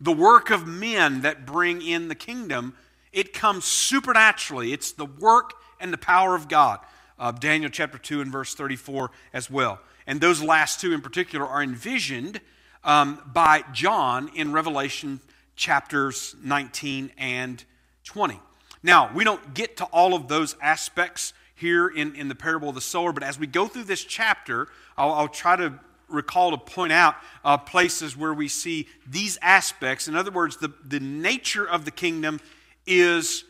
[0.00, 2.74] the work of men that bring in the kingdom.
[3.12, 4.72] It comes supernaturally.
[4.72, 6.78] It's the work and the power of God.
[7.18, 9.80] Uh, Daniel chapter 2 and verse 34 as well.
[10.06, 12.40] And those last two in particular are envisioned
[12.84, 15.18] um, by John in Revelation
[15.56, 17.64] chapters 19 and
[18.04, 18.38] 20.
[18.84, 22.74] Now, we don't get to all of those aspects here in, in the parable of
[22.74, 26.58] the sower, but as we go through this chapter, I'll, I'll try to recall to
[26.58, 30.08] point out uh, places where we see these aspects.
[30.08, 32.40] In other words, the, the nature of the kingdom
[32.84, 33.44] is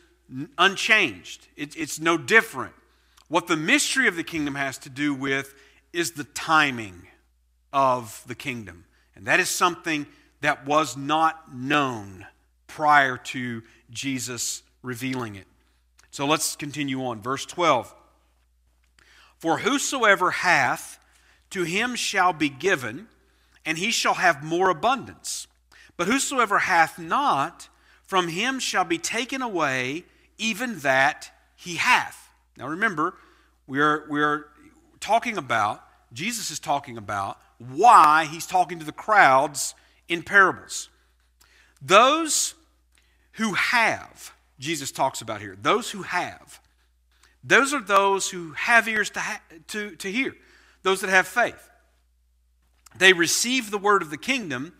[0.57, 2.73] unchanged, it, it's no different.
[3.27, 5.55] What the mystery of the kingdom has to do with
[5.91, 7.07] is the timing
[7.71, 8.85] of the kingdom.
[9.15, 10.05] And that is something
[10.41, 12.27] that was not known
[12.67, 15.47] prior to Jesus revealing it.
[16.11, 17.21] So let's continue on.
[17.21, 17.93] Verse 12
[19.43, 20.99] For whosoever hath,
[21.49, 23.09] to him shall be given,
[23.65, 25.47] and he shall have more abundance.
[25.97, 27.67] But whosoever hath not,
[28.05, 30.05] from him shall be taken away
[30.37, 32.29] even that he hath.
[32.55, 33.15] Now remember,
[33.67, 34.45] we are, we are
[35.01, 39.75] talking about, Jesus is talking about why he's talking to the crowds
[40.07, 40.87] in parables.
[41.81, 42.53] Those
[43.33, 46.61] who have, Jesus talks about here, those who have,
[47.43, 50.35] those are those who have ears to, ha- to, to hear
[50.83, 51.69] those that have faith.
[52.97, 54.73] They receive the word of the kingdom,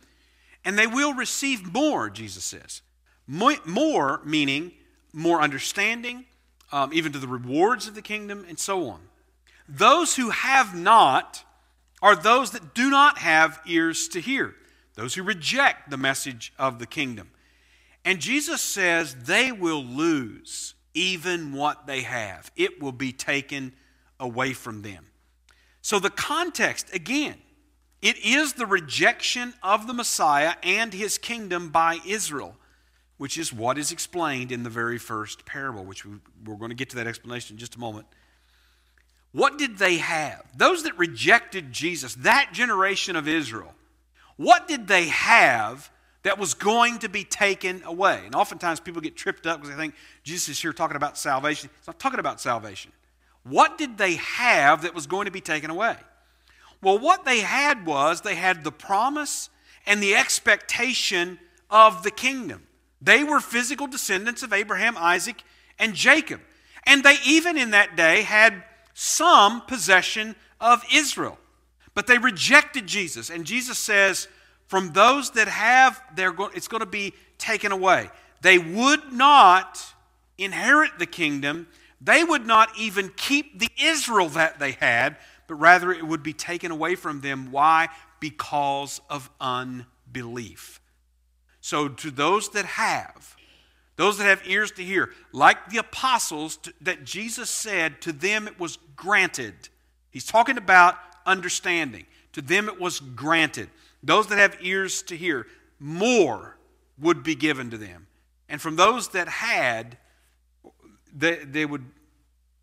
[0.64, 2.82] and they will receive more, Jesus says.
[3.26, 4.74] More meaning
[5.14, 6.26] more understanding,
[6.72, 9.00] um, even to the rewards of the kingdom, and so on.
[9.70, 11.46] Those who have not
[12.02, 14.56] are those that do not have ears to hear,
[14.96, 17.30] those who reject the message of the kingdom.
[18.04, 23.74] And Jesus says they will lose even what they have, it will be taken
[24.20, 25.06] away from them.
[25.82, 27.36] So, the context, again,
[28.02, 32.56] it is the rejection of the Messiah and his kingdom by Israel,
[33.18, 36.76] which is what is explained in the very first parable, which we, we're going to
[36.76, 38.08] get to that explanation in just a moment.
[39.32, 40.44] What did they have?
[40.56, 43.74] Those that rejected Jesus, that generation of Israel,
[44.36, 45.90] what did they have
[46.24, 48.22] that was going to be taken away?
[48.26, 51.70] And oftentimes people get tripped up because they think Jesus is here talking about salvation.
[51.78, 52.92] He's not talking about salvation.
[53.44, 55.96] What did they have that was going to be taken away?
[56.82, 59.50] Well, what they had was they had the promise
[59.86, 62.68] and the expectation of the kingdom.
[63.02, 65.44] They were physical descendants of Abraham, Isaac,
[65.78, 66.40] and Jacob.
[66.86, 71.38] And they even in that day had some possession of Israel.
[71.94, 73.30] But they rejected Jesus.
[73.30, 74.28] And Jesus says,
[74.74, 78.10] from those that have, they're go- it's going to be taken away.
[78.42, 79.80] They would not
[80.40, 81.68] inherit the kingdom.
[82.02, 86.34] They would not even keep the Israel that they had, but rather it would be
[86.34, 87.52] taken away from them.
[87.52, 87.90] Why?
[88.20, 90.82] Because of unbelief.
[91.62, 93.36] So, to those that have,
[93.96, 98.48] those that have ears to hear, like the apostles to, that Jesus said, to them
[98.48, 99.54] it was granted.
[100.10, 100.96] He's talking about
[101.28, 102.08] understanding.
[102.32, 103.70] To them it was granted.
[104.04, 105.48] Those that have ears to hear,
[105.80, 106.58] more
[107.00, 108.08] would be given to them.
[108.50, 109.98] And from those that had,
[111.14, 111.86] they, they would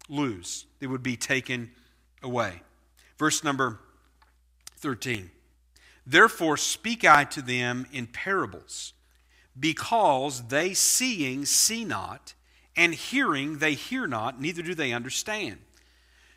[0.08, 1.70] lose, they would be taken
[2.22, 2.62] away.
[3.18, 3.80] Verse number
[4.76, 5.30] 13.
[6.06, 8.92] Therefore speak I to them in parables
[9.58, 12.34] because they seeing see not,
[12.76, 15.58] and hearing they hear not, neither do they understand.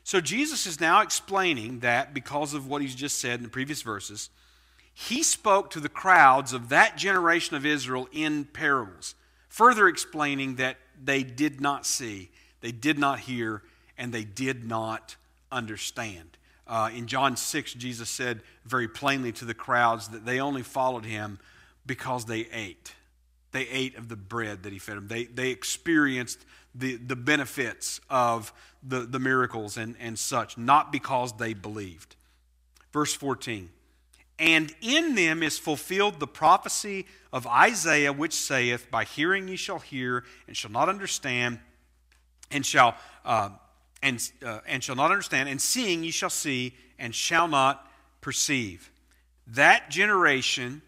[0.03, 3.81] So Jesus is now explaining that because of what he's just said in the previous
[3.81, 4.29] verses,
[4.93, 9.15] he spoke to the crowds of that generation of Israel in parables,
[9.49, 12.29] further explaining that they did not see,
[12.61, 13.63] they did not hear,
[13.97, 15.15] and they did not
[15.51, 16.37] understand.
[16.67, 21.05] Uh, in John 6, Jesus said very plainly to the crowds that they only followed
[21.05, 21.39] him
[21.85, 22.93] because they ate.
[23.51, 25.07] They ate of the bread that he fed them.
[25.07, 31.37] They, they experienced the, the benefits of the, the miracles and, and such, not because
[31.37, 32.15] they believed.
[32.91, 33.69] Verse 14
[34.39, 39.79] And in them is fulfilled the prophecy of Isaiah, which saith, By hearing ye shall
[39.79, 41.59] hear, and shall not understand,
[42.51, 42.95] and shall.
[43.23, 43.49] Uh,
[44.01, 48.91] and, uh, and shall not understand, and seeing ye shall see, and shall not perceive.
[49.47, 50.81] That generation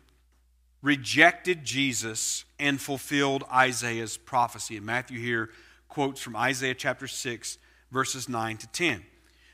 [0.82, 4.78] rejected Jesus and fulfilled Isaiah's prophecy.
[4.78, 5.50] And Matthew here
[5.88, 7.58] quotes from Isaiah chapter 6,
[7.90, 9.06] verses 9 to 10.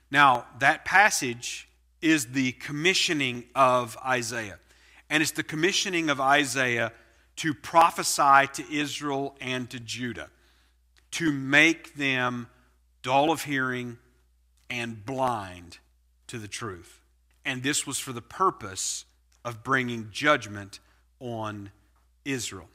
[0.10, 1.70] Now, that passage
[2.02, 4.60] is the commissioning of Isaiah.
[5.10, 6.94] And it's the commissioning of Isaiah
[7.38, 10.30] to prophesy to Israel and to Judah,
[11.12, 12.48] to make them
[13.02, 13.98] dull of hearing
[14.70, 15.80] and blind
[16.28, 17.02] to the truth.
[17.46, 19.06] And this was for the purpose
[19.44, 20.80] of bringing judgment
[21.20, 21.72] on
[22.24, 22.70] Israel.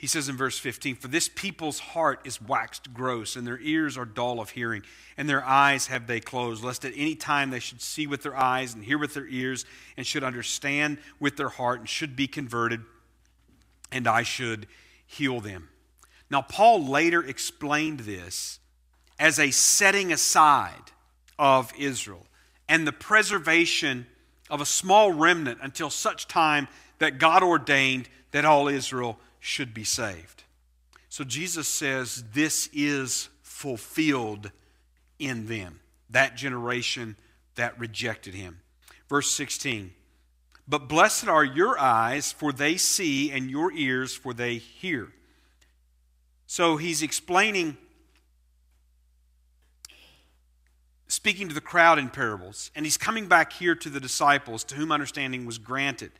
[0.00, 3.98] He says in verse 15, For this people's heart is waxed gross, and their ears
[3.98, 4.82] are dull of hearing,
[5.18, 8.34] and their eyes have they closed, lest at any time they should see with their
[8.34, 9.66] eyes, and hear with their ears,
[9.98, 12.80] and should understand with their heart, and should be converted,
[13.92, 14.66] and I should
[15.06, 15.68] heal them.
[16.30, 18.58] Now, Paul later explained this
[19.18, 20.92] as a setting aside
[21.38, 22.24] of Israel
[22.70, 24.06] and the preservation
[24.48, 26.68] of a small remnant until such time
[27.00, 30.44] that God ordained that all Israel should be saved.
[31.08, 34.52] So Jesus says this is fulfilled
[35.18, 37.16] in them, that generation
[37.56, 38.60] that rejected him.
[39.08, 39.92] Verse 16
[40.68, 45.12] But blessed are your eyes, for they see, and your ears, for they hear.
[46.46, 47.76] So he's explaining,
[51.08, 54.74] speaking to the crowd in parables, and he's coming back here to the disciples to
[54.74, 56.12] whom understanding was granted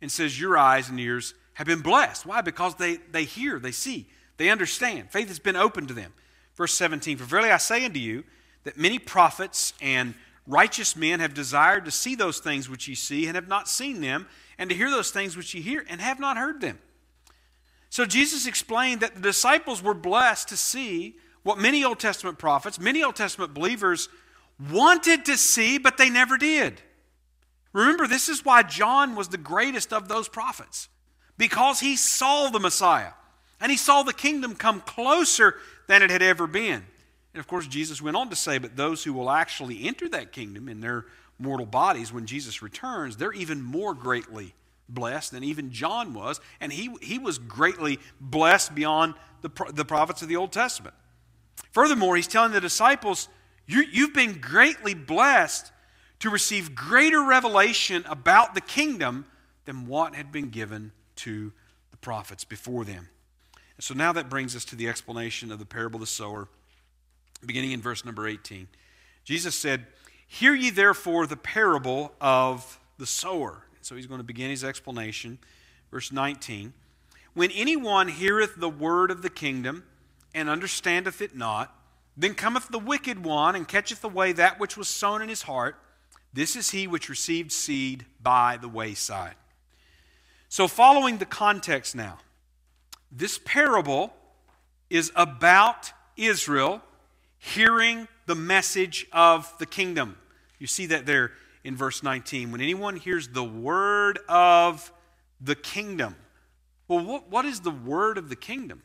[0.00, 2.26] and says, Your eyes and ears have been blessed.
[2.26, 2.42] Why?
[2.42, 5.10] Because they, they hear, they see, they understand.
[5.10, 6.12] Faith has been opened to them.
[6.54, 8.24] Verse 17 For verily I say unto you
[8.64, 10.14] that many prophets and
[10.46, 14.02] righteous men have desired to see those things which ye see and have not seen
[14.02, 14.28] them,
[14.58, 16.78] and to hear those things which ye hear and have not heard them.
[17.88, 22.78] So Jesus explained that the disciples were blessed to see what many Old Testament prophets,
[22.78, 24.10] many Old Testament believers
[24.70, 26.82] wanted to see, but they never did.
[27.72, 30.88] Remember, this is why John was the greatest of those prophets,
[31.38, 33.12] because he saw the Messiah
[33.60, 35.56] and he saw the kingdom come closer
[35.86, 36.84] than it had ever been.
[37.34, 40.32] And of course, Jesus went on to say, But those who will actually enter that
[40.32, 41.06] kingdom in their
[41.38, 44.54] mortal bodies when Jesus returns, they're even more greatly
[44.88, 46.40] blessed than even John was.
[46.60, 50.94] And he, he was greatly blessed beyond the, the prophets of the Old Testament.
[51.72, 53.28] Furthermore, he's telling the disciples,
[53.66, 55.72] you, You've been greatly blessed
[56.20, 59.26] to receive greater revelation about the kingdom
[59.66, 61.52] than what had been given to
[61.90, 63.08] the prophets before them.
[63.76, 66.48] And so now that brings us to the explanation of the parable of the sower,
[67.44, 68.68] beginning in verse number 18.
[69.24, 69.86] Jesus said,
[70.26, 73.62] Hear ye therefore the parable of the sower.
[73.82, 75.38] So he's going to begin his explanation.
[75.90, 76.72] Verse 19
[77.34, 79.84] When anyone heareth the word of the kingdom
[80.34, 81.74] and understandeth it not,
[82.16, 85.76] then cometh the wicked one and catcheth away that which was sown in his heart.
[86.32, 89.34] This is he which received seed by the wayside.
[90.48, 92.18] So, following the context now,
[93.10, 94.12] this parable
[94.88, 96.82] is about Israel
[97.38, 100.16] hearing the message of the kingdom.
[100.58, 101.32] You see that there
[101.64, 102.52] in verse 19.
[102.52, 104.92] When anyone hears the word of
[105.40, 106.16] the kingdom.
[106.88, 108.82] Well, what, what is the word of the kingdom?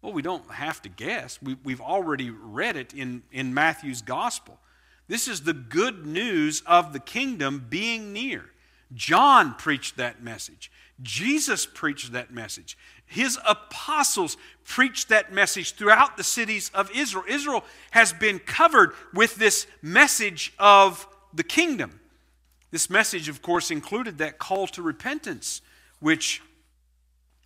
[0.00, 1.40] Well, we don't have to guess.
[1.40, 4.58] We, we've already read it in, in Matthew's gospel.
[5.08, 8.46] This is the good news of the kingdom being near.
[8.94, 10.70] John preached that message.
[11.02, 12.78] Jesus preached that message.
[13.06, 17.24] His apostles preached that message throughout the cities of Israel.
[17.28, 22.00] Israel has been covered with this message of the kingdom.
[22.70, 25.60] This message, of course, included that call to repentance,
[26.00, 26.40] which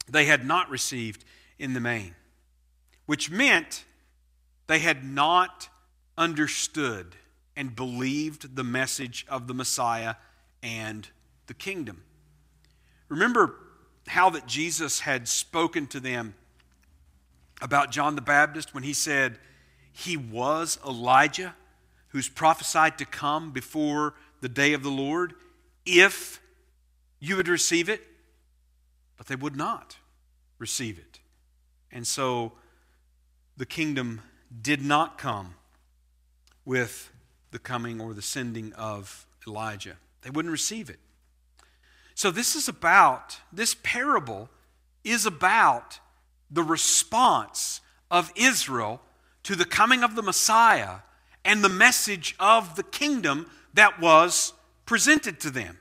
[0.09, 1.25] they had not received
[1.59, 2.15] in the main,
[3.07, 3.85] which meant
[4.69, 5.69] they had not
[6.17, 7.17] understood
[7.57, 10.15] and believed the message of the Messiah
[10.63, 11.09] and
[11.47, 12.03] the kingdom.
[13.09, 13.55] Remember
[14.09, 16.35] how that Jesus had spoken to them
[17.61, 19.39] about John the Baptist when he said
[19.93, 21.55] he was Elijah
[22.09, 25.35] who's prophesied to come before the day of the Lord
[25.85, 26.41] if
[27.19, 28.03] you would receive it,
[29.17, 29.97] but they would not
[30.59, 31.21] receive it.
[31.91, 32.53] And so
[33.57, 34.21] the kingdom
[34.63, 35.55] did not come
[36.65, 37.11] with
[37.51, 39.97] the coming or the sending of Elijah.
[40.23, 40.99] They wouldn't receive it.
[42.17, 44.49] So, this is about, this parable
[45.05, 46.01] is about
[46.51, 49.03] the response of Israel
[49.43, 51.01] to the coming of the Messiah
[51.45, 54.55] and the message of the kingdom that was
[54.87, 55.77] presented to them.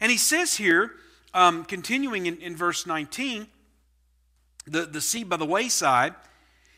[0.00, 0.90] And he says here,
[1.34, 3.46] um, continuing in, in verse 19,
[4.66, 6.16] the, the seed by the wayside,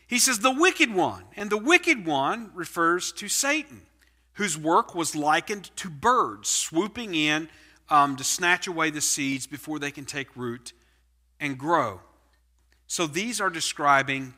[0.05, 1.23] he says, the wicked one.
[1.35, 3.87] And the wicked one refers to Satan,
[4.33, 7.49] whose work was likened to birds swooping in
[7.89, 10.73] um, to snatch away the seeds before they can take root
[11.39, 11.99] and grow.
[12.87, 14.33] So these are describing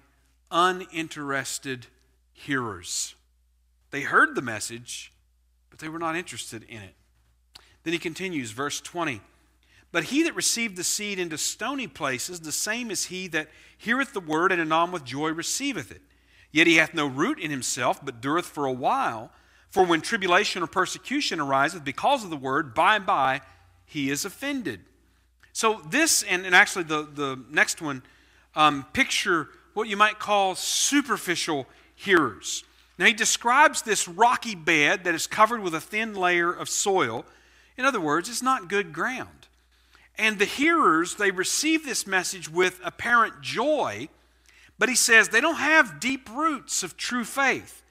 [0.52, 1.88] uninterested
[2.34, 3.16] hearers.
[3.92, 5.12] They heard the message,
[5.70, 6.96] but they were not interested in it.
[7.84, 9.22] Then he continues, verse 20.
[9.92, 14.14] But he that received the seed into stony places, the same is he that heareth
[14.14, 16.02] the word and anon with joy receiveth it.
[16.52, 19.32] Yet he hath no root in himself, but dureth for a while.
[19.70, 23.42] For when tribulation or persecution ariseth because of the word, by and by
[23.86, 24.82] he is offended.
[25.54, 28.04] So, this, and, and actually the, the next one,
[28.56, 32.64] um, picture what you might call superficial hearers.
[32.98, 37.26] Now, he describes this rocky bed that is covered with a thin layer of soil.
[37.78, 39.48] In other words, it's not good ground.
[40.18, 44.08] And the hearers, they receive this message with apparent joy,
[44.80, 47.82] but he says they don't have deep roots of true faith.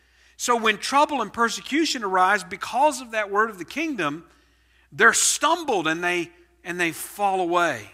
[0.44, 4.26] So when trouble and persecution arise because of that word of the kingdom,
[4.92, 6.30] they're stumbled and they
[6.62, 7.92] and they fall away.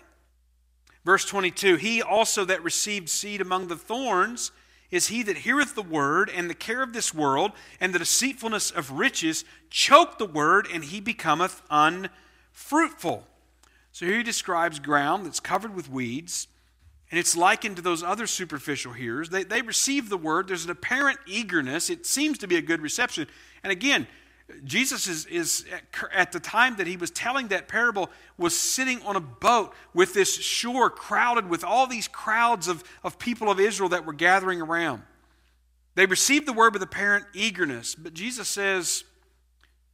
[1.05, 4.51] Verse 22 He also that received seed among the thorns
[4.91, 8.73] is he that heareth the word, and the care of this world, and the deceitfulness
[8.73, 13.29] of riches choke the word, and he becometh unfruitful.
[13.93, 16.49] So here he describes ground that's covered with weeds
[17.11, 19.31] and it's likened to those other superficial hearers.
[19.31, 21.91] They, they receive the word, there's an apparent eagerness.
[21.91, 23.27] It seems to be a good reception.
[23.65, 24.07] And again,
[24.65, 25.65] Jesus is, is
[26.13, 30.15] at the time that he was telling that parable was sitting on a boat with
[30.15, 34.61] this shore crowded with all these crowds of, of people of Israel that were gathering
[34.61, 35.03] around.
[35.95, 39.05] They received the word with apparent eagerness, but Jesus says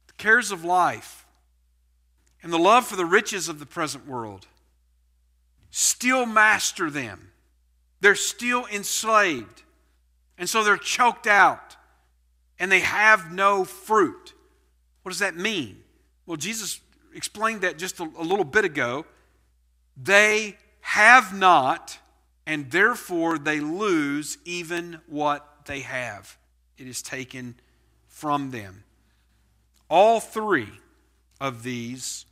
[0.07, 1.25] the cares of life
[2.41, 4.47] and the love for the riches of the present world
[5.71, 7.31] still master them.
[7.99, 9.63] They're still enslaved.
[10.37, 11.75] And so they're choked out
[12.59, 14.33] and they have no fruit.
[15.03, 15.83] What does that mean?
[16.25, 16.81] Well, Jesus
[17.13, 19.05] explained that just a, a little bit ago.
[19.95, 21.97] They have not,
[22.45, 26.37] and therefore they lose even what they have.
[26.77, 27.55] It is taken
[28.07, 28.83] from them.
[29.89, 30.69] All three
[31.39, 32.25] of these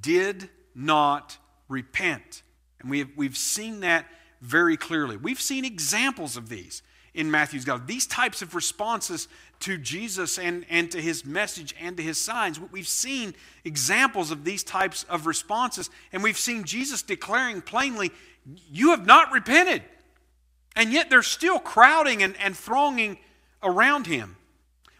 [0.00, 2.42] did not repent.
[2.86, 4.06] And we have, we've seen that
[4.40, 5.16] very clearly.
[5.16, 6.82] We've seen examples of these
[7.14, 7.84] in Matthew's gospel.
[7.84, 9.26] These types of responses
[9.60, 12.60] to Jesus and, and to his message and to his signs.
[12.60, 13.34] We've seen
[13.64, 18.12] examples of these types of responses, and we've seen Jesus declaring plainly,
[18.70, 19.82] You have not repented.
[20.76, 23.18] And yet they're still crowding and, and thronging
[23.64, 24.36] around him.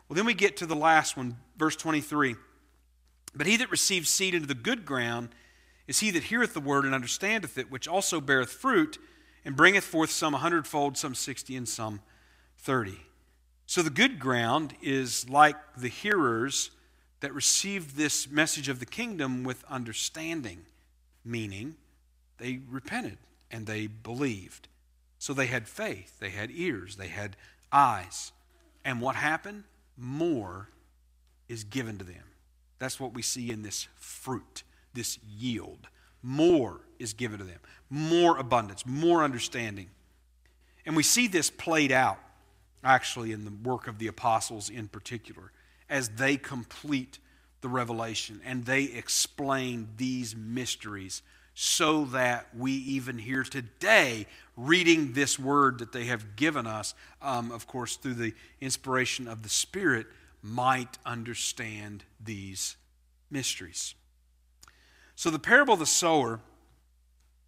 [0.08, 2.34] Well, then we get to the last one, verse 23.
[3.32, 5.28] But he that receives seed into the good ground
[5.86, 8.98] is he that heareth the word and understandeth it, which also beareth fruit
[9.44, 12.00] and bringeth forth some a hundredfold, some sixty, and some
[12.58, 13.00] thirty.
[13.66, 16.70] So the good ground is like the hearers
[17.20, 20.66] that received this message of the kingdom with understanding,
[21.24, 21.76] meaning
[22.38, 23.18] they repented
[23.50, 24.68] and they believed.
[25.18, 27.36] So they had faith, they had ears, they had
[27.72, 28.32] eyes.
[28.84, 29.64] And what happened?
[29.96, 30.68] More
[31.48, 32.22] is given to them.
[32.78, 34.62] That's what we see in this fruit,
[34.96, 35.86] this yield.
[36.22, 39.88] More is given to them, more abundance, more understanding.
[40.84, 42.18] And we see this played out,
[42.82, 45.52] actually, in the work of the apostles in particular,
[45.88, 47.20] as they complete
[47.60, 51.22] the revelation and they explain these mysteries
[51.54, 54.26] so that we even here today,
[54.56, 59.42] reading this word that they have given us, um, of course, through the inspiration of
[59.42, 60.06] the Spirit,
[60.42, 62.76] might understand these
[63.30, 63.94] mysteries.
[65.16, 66.40] So, the parable of the sower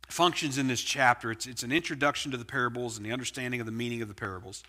[0.09, 1.31] functions in this chapter.
[1.31, 4.15] It's, it's an introduction to the parables and the understanding of the meaning of the
[4.15, 4.63] parables.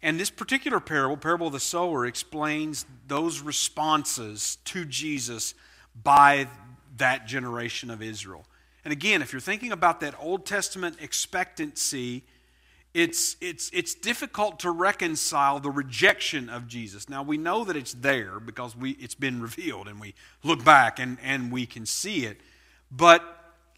[0.00, 5.54] And this particular parable, parable of the sower, explains those responses to Jesus
[6.02, 6.46] by
[6.98, 8.44] that generation of Israel.
[8.84, 12.22] And again, if you're thinking about that Old Testament expectancy,
[12.94, 17.08] it's, it's, it's difficult to reconcile the rejection of Jesus.
[17.08, 20.14] Now, we know that it's there because we, it's been revealed and we
[20.44, 22.40] look back and, and we can see it.
[22.92, 23.22] But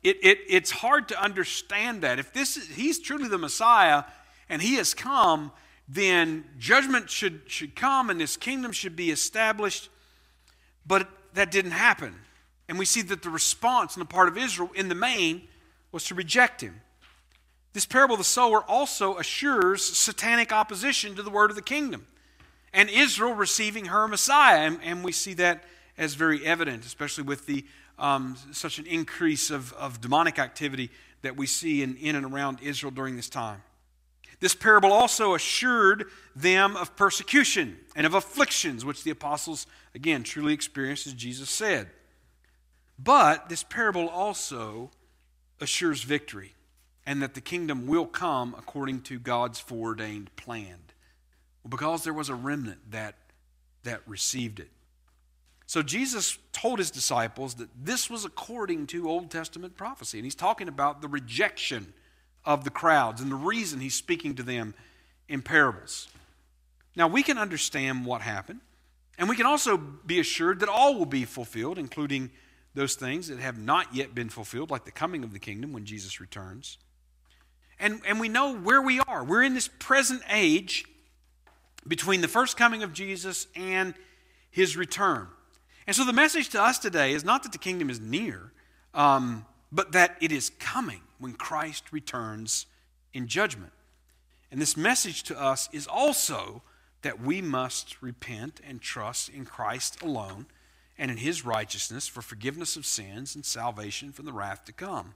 [0.02, 2.18] it, it, it's hard to understand that.
[2.18, 4.04] If this is, he's truly the Messiah
[4.50, 5.50] and he has come,
[5.88, 9.88] then judgment should, should come and this kingdom should be established.
[10.86, 12.14] But that didn't happen.
[12.68, 15.48] And we see that the response on the part of Israel in the main
[15.90, 16.82] was to reject him.
[17.77, 22.07] This parable of the sower also assures satanic opposition to the word of the kingdom
[22.72, 24.61] and Israel receiving her Messiah.
[24.61, 25.62] And, and we see that
[25.99, 27.66] as very evident, especially with the,
[27.99, 30.89] um, such an increase of, of demonic activity
[31.20, 33.62] that we see in, in and around Israel during this time.
[34.41, 40.55] This parable also assured them of persecution and of afflictions, which the apostles, again, truly
[40.55, 41.91] experienced, as Jesus said.
[42.99, 44.93] But this parable also
[45.61, 46.55] assures victory
[47.07, 50.76] and that the kingdom will come according to God's foreordained plan.
[51.62, 53.14] Well, because there was a remnant that,
[53.84, 54.70] that received it.
[55.66, 60.18] So Jesus told his disciples that this was according to Old Testament prophecy.
[60.18, 61.92] And he's talking about the rejection
[62.44, 64.74] of the crowds and the reason he's speaking to them
[65.28, 66.09] in parables.
[66.94, 68.61] Now, we can understand what happened,
[69.18, 72.30] and we can also be assured that all will be fulfilled, including
[72.74, 75.84] those things that have not yet been fulfilled, like the coming of the kingdom when
[75.84, 76.78] Jesus returns.
[77.79, 79.22] And, and we know where we are.
[79.22, 80.85] We're in this present age
[81.87, 83.95] between the first coming of Jesus and
[84.51, 85.29] his return.
[85.87, 88.53] And so the message to us today is not that the kingdom is near,
[88.95, 92.66] um, but that it is coming when Christ returns
[93.12, 93.72] in judgment.
[94.51, 96.62] And this message to us is also
[97.03, 100.47] that we must repent and trust in Christ alone
[100.99, 105.14] and in his righteousness for forgiveness of sins and salvation from the wrath to come.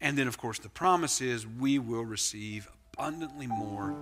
[0.00, 3.94] And then, of course, the promise is we will receive abundantly more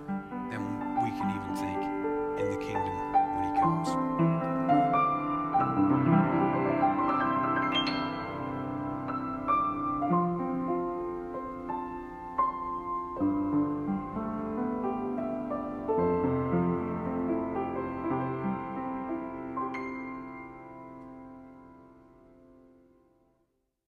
[0.49, 4.28] than we can even think in the kingdom when He comes.